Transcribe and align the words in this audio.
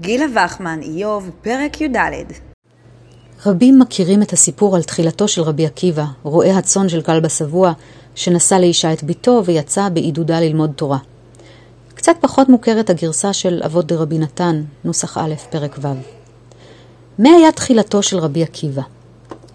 גילה 0.00 0.26
וחמן, 0.34 0.78
איוב, 0.82 1.30
פרק 1.42 1.80
י"ד. 1.80 1.96
רבים 3.46 3.78
מכירים 3.78 4.22
את 4.22 4.32
הסיפור 4.32 4.76
על 4.76 4.82
תחילתו 4.82 5.28
של 5.28 5.42
רבי 5.42 5.66
עקיבא, 5.66 6.04
רועה 6.22 6.58
הצאן 6.58 6.88
של 6.88 7.02
כלבא 7.02 7.28
שבוע, 7.28 7.72
שנשא 8.14 8.54
לאישה 8.54 8.92
את 8.92 9.02
ביתו 9.02 9.42
ויצא 9.44 9.88
בעידודה 9.88 10.40
ללמוד 10.40 10.70
תורה. 10.76 10.98
קצת 11.94 12.12
פחות 12.20 12.48
מוכרת 12.48 12.90
הגרסה 12.90 13.32
של 13.32 13.60
אבות 13.64 13.86
דרבי 13.86 14.18
נתן, 14.18 14.62
נוסח 14.84 15.18
א', 15.18 15.34
פרק 15.50 15.78
ו'. 15.82 15.88
מה 17.18 17.28
היה 17.28 17.52
תחילתו 17.52 18.02
של 18.02 18.18
רבי 18.18 18.42
עקיבא? 18.42 18.82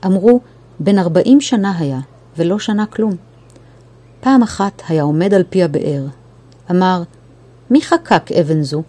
אמרו, 0.06 0.40
בן 0.80 1.00
ארבעים 1.00 1.42
שנה 1.42 1.78
היה, 1.80 2.00
ולא 2.38 2.60
שנה 2.60 2.86
כלום. 2.86 3.16
פעם 4.20 4.44
אחת 4.44 4.82
היה 4.88 5.04
עומד 5.04 5.34
על 5.34 5.44
פי 5.50 5.64
הבאר. 5.64 6.06
אמר, 6.72 7.04
מי 7.70 7.82
חקק 7.82 8.32
אבן 8.32 8.62
זו? 8.62 8.84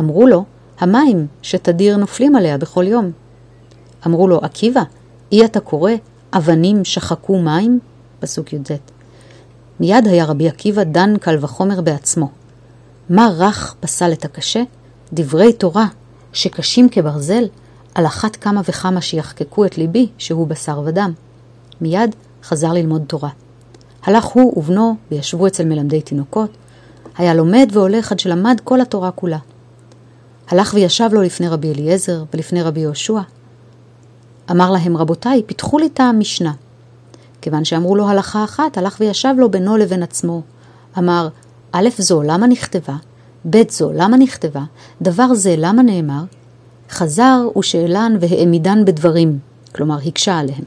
אמרו 0.00 0.26
לו, 0.26 0.44
המים 0.78 1.26
שתדיר 1.42 1.96
נופלים 1.96 2.36
עליה 2.36 2.58
בכל 2.58 2.86
יום. 2.86 3.10
אמרו 4.06 4.28
לו, 4.28 4.38
עקיבא, 4.38 4.82
אי 5.32 5.44
אתה 5.44 5.60
קורא, 5.60 5.92
אבנים 6.32 6.84
שחקו 6.84 7.38
מים? 7.38 7.80
פסוק 8.20 8.52
י"ז. 8.52 8.70
מיד 9.80 10.06
היה 10.06 10.24
רבי 10.24 10.48
עקיבא 10.48 10.84
דן 10.84 11.16
קל 11.16 11.36
וחומר 11.40 11.80
בעצמו. 11.80 12.28
מה 13.10 13.30
רך 13.36 13.74
פסל 13.80 14.12
את 14.12 14.24
הקשה? 14.24 14.62
דברי 15.12 15.52
תורה, 15.52 15.86
שקשים 16.32 16.88
כברזל, 16.88 17.44
על 17.94 18.06
אחת 18.06 18.36
כמה 18.36 18.60
וכמה 18.68 19.00
שיחקקו 19.00 19.64
את 19.64 19.78
ליבי, 19.78 20.08
שהוא 20.18 20.46
בשר 20.46 20.80
ודם. 20.84 21.12
מיד 21.80 22.14
חזר 22.42 22.72
ללמוד 22.72 23.02
תורה. 23.06 23.30
הלך 24.02 24.24
הוא 24.24 24.58
ובנו 24.58 24.96
וישבו 25.10 25.46
אצל 25.46 25.64
מלמדי 25.64 26.00
תינוקות. 26.00 26.50
היה 27.18 27.34
לומד 27.34 27.68
והולך 27.72 28.12
עד 28.12 28.18
שלמד 28.18 28.60
כל 28.64 28.80
התורה 28.80 29.10
כולה. 29.10 29.38
הלך 30.48 30.74
וישב 30.74 31.08
לו 31.12 31.22
לפני 31.22 31.48
רבי 31.48 31.72
אליעזר 31.72 32.24
ולפני 32.34 32.62
רבי 32.62 32.80
יהושע. 32.80 33.20
אמר 34.50 34.70
להם, 34.70 34.96
רבותיי, 34.96 35.42
פיתחו 35.46 35.78
לי 35.78 35.86
את 35.86 36.00
המשנה. 36.00 36.52
כיוון 37.40 37.64
שאמרו 37.64 37.96
לו 37.96 38.08
הלכה 38.08 38.44
אחת, 38.44 38.78
הלך 38.78 38.96
וישב 39.00 39.34
לו 39.38 39.50
בינו 39.50 39.76
לבין 39.76 40.02
עצמו. 40.02 40.42
אמר, 40.98 41.28
א' 41.72 41.88
זו 41.98 42.22
למה 42.22 42.46
נכתבה? 42.46 42.96
ב' 43.50 43.70
זו 43.70 43.92
למה 43.94 44.16
נכתבה? 44.16 44.62
דבר 45.02 45.34
זה 45.34 45.54
למה 45.58 45.82
נאמר? 45.82 46.22
חזר 46.90 47.48
ושאלן 47.58 48.16
והעמידן 48.20 48.84
בדברים, 48.84 49.38
כלומר 49.74 49.98
הקשה 50.06 50.38
עליהם. 50.38 50.64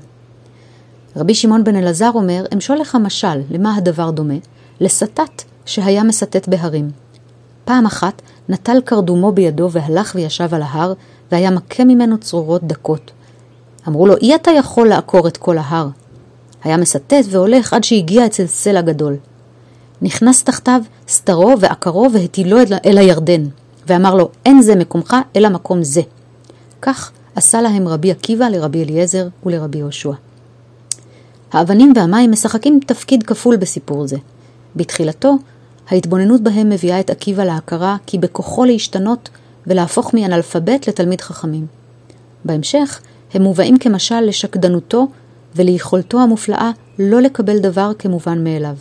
רבי 1.16 1.36
שמעון 1.36 1.64
בן 1.64 1.75
אלעזר 1.75 2.11
אומר, 2.14 2.45
אמשול 2.53 2.77
לך 2.77 2.95
משל, 2.95 3.41
למה 3.52 3.75
הדבר 3.75 4.11
דומה? 4.11 4.33
לסטת 4.81 5.43
שהיה 5.66 6.03
מסטט 6.03 6.47
בהרים. 6.47 6.91
פעם 7.66 7.86
אחת 7.86 8.21
נטל 8.50 8.81
קרדומו 8.86 9.31
בידו 9.31 9.72
והלך 9.72 10.11
וישב 10.16 10.53
על 10.53 10.61
ההר, 10.61 10.94
והיה 11.31 11.52
מכה 11.52 11.83
ממנו 11.83 12.17
צרורות 12.17 12.64
דקות. 12.64 13.11
אמרו 13.88 14.08
לו, 14.08 14.17
אי 14.17 14.36
אתה 14.36 14.52
יכול 14.52 14.88
לעקור 14.88 15.28
את 15.28 15.38
כל 15.38 15.58
ההר. 15.58 15.88
היה 16.64 16.77
מסטט 16.77 17.25
והולך 17.30 17.73
עד 17.73 17.83
שהגיע 17.83 18.25
אצל 18.25 18.47
סלע 18.47 18.81
גדול. 18.81 19.16
נכנס 20.02 20.44
תחתיו 20.44 20.81
סתרו 21.08 21.55
ועקרו 21.59 22.08
והטילו 22.14 22.58
אל 22.86 22.97
הירדן, 22.97 23.44
ואמר 23.88 24.16
לו, 24.16 24.30
אין 24.45 24.61
זה 24.61 24.75
מקומך, 24.75 25.16
אלא 25.36 25.50
מקום 25.50 25.83
זה. 25.83 26.02
כך 26.81 27.11
עשה 27.36 27.61
להם 27.61 27.88
רבי 27.88 28.11
עקיבא 28.11 28.45
לרבי 28.45 28.83
אליעזר 28.83 29.27
ולרבי 29.45 29.77
יהושע. 29.77 30.11
האבנים 31.52 31.94
והמים 31.95 32.31
משחקים 32.31 32.80
תפקיד 32.86 33.23
כפול 33.23 33.55
בסיפור 33.55 34.08
זה. 34.08 34.17
בתחילתו, 34.75 35.36
ההתבוננות 35.89 36.41
בהם 36.41 36.69
מביאה 36.69 36.99
את 36.99 37.09
עקיבא 37.09 37.43
להכרה 37.43 37.97
כי 38.05 38.17
בכוחו 38.17 38.65
להשתנות 38.65 39.29
ולהפוך 39.67 40.13
מאנאלפבית 40.13 40.87
לתלמיד 40.87 41.21
חכמים. 41.21 41.65
בהמשך, 42.45 43.02
הם 43.33 43.41
מובאים 43.41 43.80
כמשל 43.80 44.19
לשקדנותו 44.21 45.08
וליכולתו 45.55 46.19
המופלאה 46.19 46.71
לא 46.99 47.21
לקבל 47.21 47.59
דבר 47.59 47.91
כמובן 47.99 48.43
מאליו. 48.43 48.75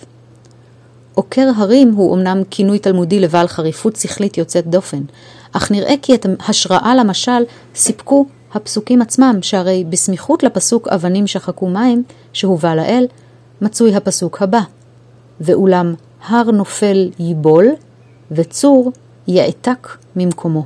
עוקר 1.14 1.50
הרים 1.56 1.92
הוא 1.92 2.16
אמנם 2.16 2.42
כינוי 2.50 2.78
תלמודי 2.78 3.20
לבעל 3.20 3.48
חריפות 3.48 3.96
שכלית 3.96 4.38
יוצאת 4.38 4.66
דופן, 4.66 5.02
אך 5.52 5.70
נראה 5.70 5.94
כי 6.02 6.14
את 6.14 6.26
השראה 6.48 6.94
למשל 6.94 7.42
סיפקו 7.74 8.26
הפסוקים 8.54 9.02
עצמם, 9.02 9.38
שהרי 9.42 9.84
בסמיכות 9.88 10.42
לפסוק 10.42 10.88
אבנים 10.88 11.26
שחקו 11.26 11.68
מים, 11.68 12.02
שהובא 12.32 12.74
לאל, 12.74 13.06
מצוי 13.60 13.96
הפסוק 13.96 14.42
הבא: 14.42 14.60
ואולם 15.40 15.94
הר 16.26 16.50
נופל 16.50 17.10
ייבול, 17.18 17.66
וצור 18.30 18.92
יעתק 19.28 19.88
ממקומו. 20.16 20.64